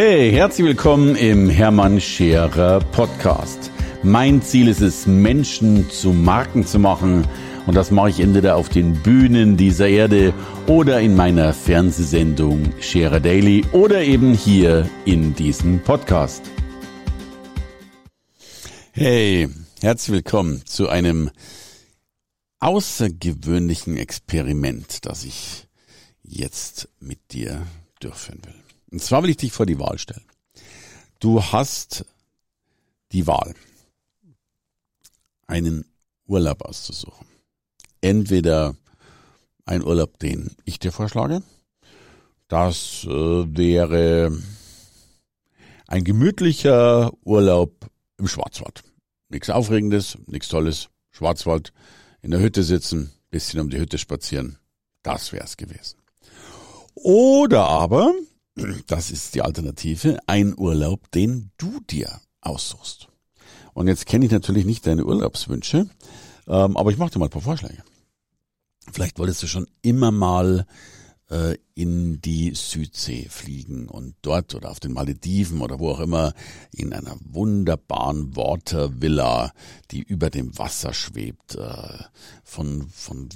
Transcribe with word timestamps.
Hey, 0.00 0.30
herzlich 0.30 0.64
willkommen 0.64 1.16
im 1.16 1.50
Hermann 1.50 2.00
Scherer 2.00 2.78
Podcast. 2.78 3.72
Mein 4.04 4.40
Ziel 4.42 4.68
ist 4.68 4.80
es, 4.80 5.08
Menschen 5.08 5.90
zu 5.90 6.12
Marken 6.12 6.64
zu 6.64 6.78
machen. 6.78 7.26
Und 7.66 7.74
das 7.74 7.90
mache 7.90 8.10
ich 8.10 8.20
entweder 8.20 8.54
auf 8.54 8.68
den 8.68 9.02
Bühnen 9.02 9.56
dieser 9.56 9.88
Erde 9.88 10.32
oder 10.68 11.00
in 11.00 11.16
meiner 11.16 11.52
Fernsehsendung 11.52 12.72
Scherer 12.80 13.18
Daily 13.18 13.64
oder 13.72 14.00
eben 14.00 14.34
hier 14.34 14.88
in 15.04 15.34
diesem 15.34 15.82
Podcast. 15.82 16.44
Hey, 18.92 19.48
herzlich 19.80 20.14
willkommen 20.14 20.64
zu 20.64 20.88
einem 20.88 21.28
außergewöhnlichen 22.60 23.96
Experiment, 23.96 25.06
das 25.06 25.24
ich 25.24 25.66
jetzt 26.22 26.88
mit 27.00 27.18
dir 27.32 27.66
durchführen 27.98 28.42
will. 28.44 28.67
Und 28.90 29.02
zwar 29.02 29.22
will 29.22 29.30
ich 29.30 29.36
dich 29.36 29.52
vor 29.52 29.66
die 29.66 29.78
Wahl 29.78 29.98
stellen. 29.98 30.24
Du 31.20 31.42
hast 31.42 32.04
die 33.12 33.26
Wahl, 33.26 33.54
einen 35.46 35.84
Urlaub 36.26 36.62
auszusuchen. 36.62 37.26
Entweder 38.00 38.76
ein 39.64 39.82
Urlaub, 39.82 40.18
den 40.18 40.56
ich 40.64 40.78
dir 40.78 40.92
vorschlage. 40.92 41.42
Das 42.48 43.04
äh, 43.04 43.08
wäre 43.08 44.38
ein 45.86 46.04
gemütlicher 46.04 47.12
Urlaub 47.24 47.90
im 48.16 48.28
Schwarzwald. 48.28 48.82
Nichts 49.28 49.50
Aufregendes, 49.50 50.16
nichts 50.26 50.48
Tolles. 50.48 50.88
Schwarzwald, 51.10 51.72
in 52.22 52.30
der 52.30 52.40
Hütte 52.40 52.62
sitzen, 52.62 53.10
bisschen 53.30 53.60
um 53.60 53.70
die 53.70 53.78
Hütte 53.78 53.98
spazieren. 53.98 54.58
Das 55.02 55.32
wär's 55.32 55.56
gewesen. 55.56 55.98
Oder 56.94 57.66
aber 57.66 58.14
das 58.86 59.10
ist 59.10 59.34
die 59.34 59.42
Alternative, 59.42 60.18
ein 60.26 60.56
Urlaub, 60.56 61.10
den 61.12 61.50
du 61.58 61.80
dir 61.88 62.20
aussuchst. 62.40 63.08
Und 63.74 63.88
jetzt 63.88 64.06
kenne 64.06 64.24
ich 64.26 64.32
natürlich 64.32 64.64
nicht 64.64 64.86
deine 64.86 65.04
Urlaubswünsche, 65.04 65.88
ähm, 66.46 66.76
aber 66.76 66.90
ich 66.90 66.98
mache 66.98 67.10
dir 67.10 67.18
mal 67.18 67.26
ein 67.26 67.30
paar 67.30 67.42
Vorschläge. 67.42 67.82
Vielleicht 68.92 69.18
wolltest 69.18 69.42
du 69.42 69.46
schon 69.46 69.66
immer 69.82 70.10
mal 70.10 70.66
äh, 71.30 71.56
in 71.74 72.20
die 72.20 72.54
Südsee 72.54 73.26
fliegen 73.28 73.88
und 73.88 74.16
dort 74.22 74.54
oder 74.54 74.70
auf 74.70 74.80
den 74.80 74.92
Malediven 74.92 75.60
oder 75.60 75.78
wo 75.78 75.90
auch 75.90 76.00
immer 76.00 76.32
in 76.72 76.92
einer 76.92 77.16
wunderbaren 77.20 78.34
Watervilla, 78.34 79.52
die 79.90 80.02
über 80.02 80.30
dem 80.30 80.56
Wasser 80.58 80.94
schwebt, 80.94 81.54
äh, 81.54 82.04
von, 82.44 82.88
von 82.88 83.28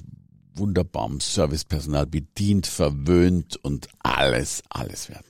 wunderbarem 0.54 1.20
Servicepersonal 1.20 2.06
bedient, 2.06 2.66
verwöhnt 2.66 3.56
und 3.56 3.88
alles, 4.00 4.62
alles 4.68 5.08
werden. 5.08 5.26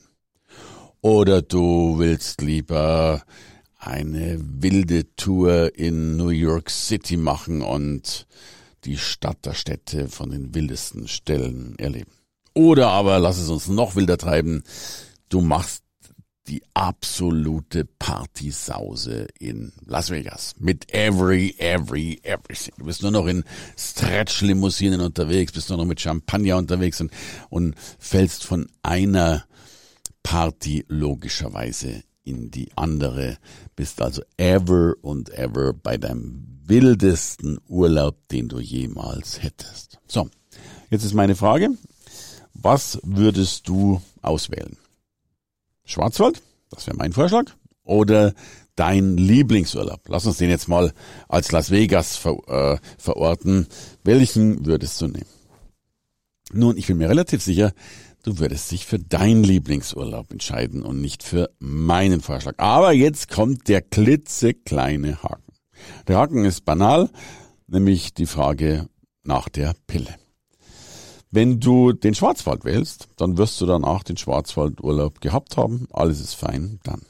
Oder 1.01 1.43
du 1.43 1.99
willst 1.99 2.41
lieber 2.43 3.23
eine 3.77 4.39
wilde 4.41 5.15
Tour 5.17 5.77
in 5.77 6.17
New 6.17 6.29
York 6.29 6.71
City 6.71 7.17
machen 7.17 7.63
und 7.63 8.27
die 8.85 8.97
Stadt 8.97 9.45
der 9.45 9.55
Städte 9.55 10.09
von 10.09 10.31
den 10.31 10.55
wildesten 10.55 11.09
Stellen 11.09 11.77
erleben. 11.79 12.13
Oder 12.55 12.91
aber 12.91 13.19
lass 13.19 13.39
es 13.39 13.49
uns 13.49 13.69
noch 13.69 13.97
wilder 13.97 14.19
treiben. 14.19 14.63
Du 15.29 15.41
machst 15.41 15.82
die 16.49 16.63
absolute 16.75 17.85
Partysause 17.85 19.29
in 19.39 19.73
Las 19.87 20.11
Vegas. 20.11 20.55
Mit 20.59 20.93
every, 20.93 21.55
every, 21.59 22.21
everything. 22.23 22.75
Du 22.79 22.85
bist 22.85 23.03
nur 23.03 23.13
noch 23.13 23.27
in 23.27 23.45
Stretch-Limousinen 23.77 25.01
unterwegs, 25.01 25.53
bist 25.53 25.69
nur 25.69 25.79
noch 25.79 25.85
mit 25.85 26.01
Champagner 26.01 26.57
unterwegs 26.57 27.01
und, 27.01 27.13
und 27.49 27.75
fällst 27.99 28.45
von 28.45 28.69
einer 28.83 29.45
Party 30.23 30.85
logischerweise 30.89 32.03
in 32.25 32.51
die 32.51 32.71
andere. 32.77 33.39
Bist 33.77 34.01
also 34.03 34.23
ever 34.37 34.95
und 35.03 35.31
ever 35.31 35.73
bei 35.73 35.97
deinem 35.97 36.61
wildesten 36.65 37.59
Urlaub, 37.69 38.29
den 38.29 38.49
du 38.49 38.61
jemals 38.61 39.43
hättest. 39.43 39.99
So, 40.07 40.29
jetzt 40.91 41.05
ist 41.05 41.15
meine 41.15 41.35
Frage. 41.35 41.71
Was 42.55 42.99
würdest 43.03 43.69
du 43.69 44.01
auswählen? 44.21 44.77
Schwarzwald, 45.93 46.43
das 46.71 46.87
wäre 46.87 46.97
mein 46.97 47.13
Vorschlag, 47.13 47.45
oder 47.85 48.33
dein 48.77 49.17
Lieblingsurlaub? 49.17 50.01
Lass 50.09 50.27
uns 50.27 50.39
den 50.39 50.51
jetzt 50.51 50.69
mal 50.69 50.93
als 51.29 51.53
Las 51.53 51.71
Vegas 51.71 52.17
ver, 52.17 52.39
äh, 52.49 52.79
verorten. 52.99 53.67
Welchen 54.03 54.65
würdest 54.65 55.01
du 55.01 55.09
nehmen? 55.09 55.27
Nun, 56.53 56.77
ich 56.77 56.87
bin 56.87 56.99
mir 56.99 57.09
relativ 57.09 57.43
sicher, 57.43 57.73
du 58.23 58.39
würdest 58.39 58.71
dich 58.71 58.87
für 58.87 58.99
deinen 58.99 59.45
Lieblingsurlaub 59.45 60.33
entscheiden 60.33 60.83
und 60.83 61.01
nicht 61.01 61.23
für 61.23 61.51
meinen 61.59 62.21
Vorschlag. 62.21 62.55
Aber 62.59 62.93
jetzt 62.93 63.29
kommt 63.29 63.69
der 63.69 63.83
klitzekleine 63.83 65.23
Haken. 65.23 65.53
Der 66.09 66.19
Haken 66.19 66.45
ist 66.45 66.65
banal, 66.65 67.11
nämlich 67.67 68.15
die 68.15 68.27
Frage 68.27 68.89
nach 69.25 69.49
der 69.49 69.75
Pille. 69.87 70.22
Wenn 71.33 71.61
du 71.61 71.93
den 71.93 72.15
Schwarzwald 72.15 72.67
wählst, 72.67 73.09
dann 73.17 73.39
wirst 73.39 73.59
du 73.61 73.67
danach 73.67 74.03
den 74.03 74.19
Schwarzwaldurlaub 74.19 75.23
gehabt 75.23 75.57
haben. 75.57 75.89
Alles 75.91 76.21
ist 76.21 76.35
fein, 76.35 76.79
dann. 76.85 77.01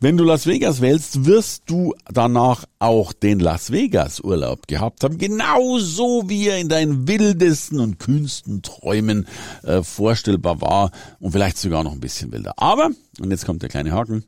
Wenn 0.00 0.16
du 0.16 0.24
Las 0.24 0.46
Vegas 0.46 0.80
wählst, 0.80 1.26
wirst 1.26 1.64
du 1.66 1.94
danach 2.10 2.64
auch 2.78 3.12
den 3.12 3.40
Las 3.40 3.70
Vegas 3.70 4.20
Urlaub 4.20 4.68
gehabt 4.68 5.04
haben, 5.04 5.18
genauso 5.18 6.30
wie 6.30 6.48
er 6.48 6.58
in 6.58 6.70
deinen 6.70 7.06
wildesten 7.06 7.78
und 7.80 7.98
kühnsten 7.98 8.62
Träumen 8.62 9.26
äh, 9.64 9.82
vorstellbar 9.82 10.62
war 10.62 10.90
und 11.20 11.32
vielleicht 11.32 11.58
sogar 11.58 11.84
noch 11.84 11.92
ein 11.92 12.00
bisschen 12.00 12.32
wilder. 12.32 12.54
Aber, 12.56 12.90
und 13.20 13.30
jetzt 13.30 13.44
kommt 13.44 13.60
der 13.60 13.68
kleine 13.68 13.92
Haken, 13.92 14.24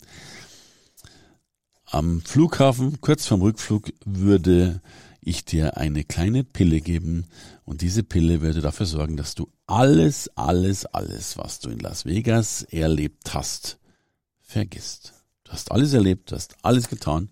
am 1.86 2.20
Flughafen, 2.20 3.00
kurz 3.00 3.26
vorm 3.26 3.40
Rückflug, 3.40 3.90
würde 4.04 4.82
ich 5.20 5.44
dir 5.44 5.76
eine 5.76 6.04
kleine 6.04 6.44
Pille 6.44 6.80
geben 6.80 7.26
und 7.64 7.82
diese 7.82 8.02
Pille 8.02 8.40
würde 8.40 8.60
dafür 8.60 8.86
sorgen, 8.86 9.16
dass 9.16 9.34
du 9.34 9.50
alles, 9.66 10.28
alles, 10.36 10.86
alles, 10.86 11.36
was 11.36 11.60
du 11.60 11.70
in 11.70 11.78
Las 11.78 12.04
Vegas 12.04 12.62
erlebt 12.62 13.34
hast, 13.34 13.78
vergisst. 14.40 15.14
Du 15.44 15.52
hast 15.52 15.70
alles 15.70 15.92
erlebt, 15.92 16.30
du 16.30 16.36
hast 16.36 16.56
alles 16.62 16.88
getan, 16.88 17.30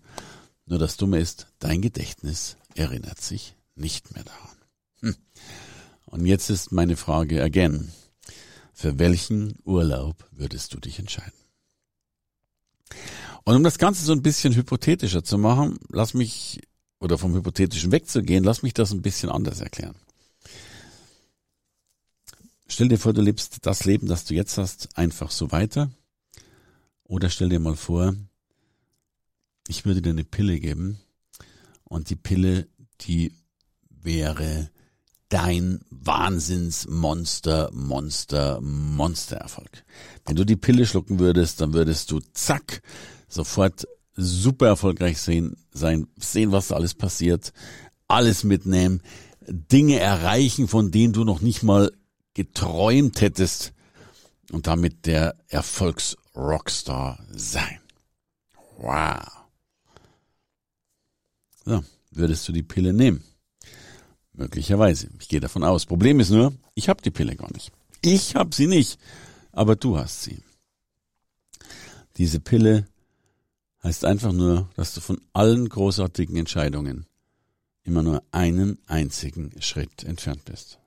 nur 0.65 0.79
das 0.79 0.97
Dumme 0.97 1.19
ist, 1.19 1.47
dein 1.59 1.81
Gedächtnis 1.81 2.57
erinnert 2.75 3.21
sich 3.21 3.55
nicht 3.75 4.13
mehr 4.13 4.23
daran. 4.23 4.57
Hm. 5.01 5.15
Und 6.05 6.25
jetzt 6.25 6.49
ist 6.49 6.71
meine 6.71 6.95
Frage 6.95 7.43
again. 7.43 7.91
Für 8.73 8.97
welchen 8.97 9.57
Urlaub 9.65 10.25
würdest 10.31 10.73
du 10.73 10.79
dich 10.79 10.99
entscheiden? 10.99 11.33
Und 13.43 13.55
um 13.55 13.63
das 13.63 13.77
Ganze 13.77 14.05
so 14.05 14.13
ein 14.13 14.21
bisschen 14.21 14.55
hypothetischer 14.55 15.23
zu 15.23 15.37
machen, 15.37 15.79
lass 15.89 16.13
mich 16.13 16.61
oder 16.99 17.17
vom 17.17 17.33
Hypothetischen 17.33 17.91
wegzugehen, 17.91 18.43
lass 18.43 18.61
mich 18.61 18.73
das 18.73 18.91
ein 18.91 19.01
bisschen 19.01 19.29
anders 19.29 19.61
erklären. 19.61 19.95
Stell 22.67 22.89
dir 22.89 22.99
vor, 22.99 23.13
du 23.13 23.21
lebst 23.21 23.65
das 23.65 23.85
Leben, 23.85 24.07
das 24.07 24.25
du 24.25 24.35
jetzt 24.35 24.57
hast, 24.57 24.95
einfach 24.97 25.31
so 25.31 25.51
weiter. 25.51 25.89
Oder 27.03 27.29
stell 27.29 27.49
dir 27.49 27.59
mal 27.59 27.75
vor, 27.75 28.15
ich 29.67 29.85
würde 29.85 30.01
dir 30.01 30.11
eine 30.11 30.23
Pille 30.23 30.59
geben 30.59 30.99
und 31.83 32.09
die 32.09 32.15
Pille, 32.15 32.67
die 33.01 33.33
wäre 33.89 34.69
dein 35.29 35.81
Wahnsinnsmonster, 35.89 37.71
Monster, 37.73 38.61
Monstererfolg. 38.61 39.83
Wenn 40.25 40.35
du 40.35 40.45
die 40.45 40.55
Pille 40.55 40.85
schlucken 40.85 41.19
würdest, 41.19 41.61
dann 41.61 41.73
würdest 41.73 42.11
du 42.11 42.19
zack 42.33 42.81
sofort 43.27 43.87
super 44.19 44.67
erfolgreich 44.67 45.19
sehen, 45.19 45.55
sein, 45.71 46.07
sehen, 46.17 46.51
was 46.51 46.67
da 46.69 46.75
alles 46.75 46.93
passiert, 46.93 47.53
alles 48.07 48.43
mitnehmen, 48.43 49.01
Dinge 49.47 49.99
erreichen, 49.99 50.67
von 50.67 50.91
denen 50.91 51.13
du 51.13 51.23
noch 51.23 51.41
nicht 51.41 51.63
mal 51.63 51.91
geträumt 52.33 53.21
hättest 53.21 53.73
und 54.51 54.67
damit 54.67 55.05
der 55.05 55.35
Erfolgsrockstar 55.47 57.25
sein. 57.31 57.79
Wow. 58.77 59.25
So, 61.65 61.83
würdest 62.11 62.47
du 62.47 62.51
die 62.51 62.63
Pille 62.63 62.93
nehmen? 62.93 63.23
Möglicherweise. 64.33 65.09
Ich 65.19 65.27
gehe 65.27 65.39
davon 65.39 65.63
aus. 65.63 65.85
Problem 65.85 66.19
ist 66.19 66.29
nur, 66.29 66.53
ich 66.73 66.87
habe 66.87 67.01
die 67.01 67.11
Pille 67.11 67.35
gar 67.35 67.51
nicht. 67.51 67.71
Ich 68.01 68.35
habe 68.35 68.55
sie 68.55 68.67
nicht, 68.67 68.99
aber 69.51 69.75
du 69.75 69.97
hast 69.97 70.23
sie. 70.23 70.41
Diese 72.17 72.39
Pille 72.39 72.87
heißt 73.83 74.05
einfach 74.05 74.33
nur, 74.33 74.69
dass 74.75 74.93
du 74.93 75.01
von 75.01 75.21
allen 75.33 75.69
großartigen 75.69 76.35
Entscheidungen 76.35 77.05
immer 77.83 78.03
nur 78.03 78.23
einen 78.31 78.77
einzigen 78.87 79.51
Schritt 79.61 80.03
entfernt 80.03 80.45
bist. 80.45 80.79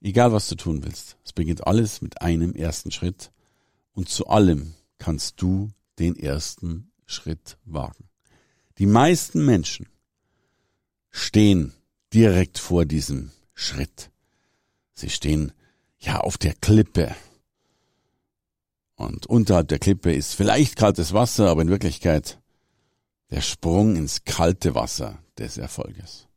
Egal 0.00 0.32
was 0.32 0.48
du 0.48 0.56
tun 0.56 0.82
willst, 0.82 1.16
es 1.24 1.32
beginnt 1.32 1.66
alles 1.66 2.02
mit 2.02 2.20
einem 2.20 2.54
ersten 2.54 2.90
Schritt 2.90 3.30
und 3.92 4.08
zu 4.08 4.26
allem 4.26 4.74
kannst 4.98 5.40
du 5.40 5.70
den 5.98 6.16
ersten 6.16 6.90
Schritt 7.06 7.56
wagen. 7.64 8.08
Die 8.78 8.86
meisten 8.86 9.44
Menschen 9.44 9.86
stehen 11.10 11.72
direkt 12.12 12.58
vor 12.58 12.84
diesem 12.84 13.30
Schritt. 13.54 14.10
Sie 14.94 15.10
stehen 15.10 15.52
ja 15.98 16.20
auf 16.20 16.36
der 16.36 16.54
Klippe 16.54 17.14
Und 18.96 19.26
unterhalb 19.26 19.68
der 19.68 19.78
Klippe 19.78 20.12
ist 20.12 20.34
vielleicht 20.34 20.76
kaltes 20.76 21.12
Wasser, 21.12 21.48
aber 21.48 21.62
in 21.62 21.70
Wirklichkeit 21.70 22.38
der 23.30 23.40
Sprung 23.40 23.96
ins 23.96 24.24
kalte 24.24 24.74
Wasser 24.74 25.18
des 25.38 25.56
Erfolges. 25.56 26.28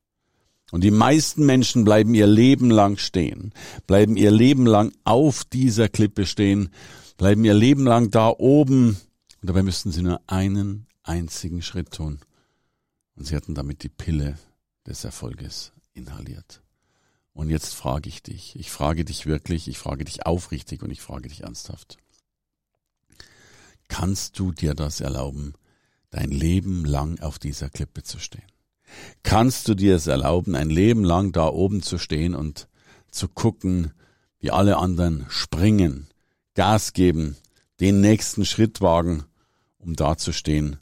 Und 0.72 0.84
die 0.84 0.92
meisten 0.92 1.46
Menschen 1.46 1.84
bleiben 1.84 2.16
ihr 2.16 2.28
Leben 2.28 2.72
lang 2.72 2.98
stehen, 2.98 3.54
bleiben 3.86 4.18
ihr 4.18 4.32
Leben 4.32 4.66
lang 4.66 4.94
auf 5.04 5.44
dieser 5.44 5.90
Klippe 5.90 6.26
stehen, 6.26 6.70
bleiben 7.18 7.46
ihr 7.46 7.54
Leben 7.54 7.86
lang 7.86 8.10
da 8.10 8.30
oben. 8.30 8.98
Und 9.42 9.50
dabei 9.50 9.62
müssten 9.62 9.92
sie 9.92 10.02
nur 10.02 10.22
einen 10.28 10.88
einzigen 11.04 11.62
Schritt 11.62 11.92
tun. 11.92 12.20
Und 13.16 13.26
sie 13.26 13.36
hatten 13.36 13.56
damit 13.56 13.84
die 13.84 13.90
Pille 13.90 14.38
des 14.88 15.04
Erfolges 15.04 15.72
inhaliert. 15.94 16.62
Und 17.34 17.50
jetzt 17.50 17.76
frage 17.76 18.10
ich 18.10 18.24
dich, 18.24 18.56
ich 18.58 18.72
frage 18.72 19.06
dich 19.06 19.26
wirklich, 19.26 19.68
ich 19.68 19.78
frage 19.78 20.06
dich 20.06 20.26
aufrichtig 20.26 20.82
und 20.82 20.92
ich 20.92 21.02
frage 21.02 21.28
dich 21.28 21.44
ernsthaft. 21.44 21.98
Kannst 23.88 24.40
du 24.40 24.52
dir 24.52 24.74
das 24.74 25.00
erlauben, 25.00 25.54
dein 26.10 26.32
Leben 26.32 26.86
lang 26.86 27.20
auf 27.20 27.40
dieser 27.40 27.70
Klippe 27.70 28.04
zu 28.04 28.20
stehen? 28.20 28.44
Kannst 29.24 29.68
du 29.68 29.76
dir 29.76 29.96
es 29.96 30.08
erlauben, 30.08 30.56
ein 30.56 30.70
Leben 30.70 31.04
lang 31.04 31.32
da 31.32 31.48
oben 31.48 31.82
zu 31.82 31.98
stehen 31.98 32.36
und 32.36 32.68
zu 33.10 33.28
gucken, 33.28 33.92
wie 34.40 34.52
alle 34.52 34.78
anderen 34.78 35.26
springen, 35.30 36.08
Gas 36.54 36.94
geben, 36.94 37.36
den 37.80 38.02
nächsten 38.02 38.46
Schritt 38.46 38.82
wagen, 38.82 39.26
um 39.78 39.96
da 39.96 40.18
zu 40.18 40.32
stehen, 40.32 40.78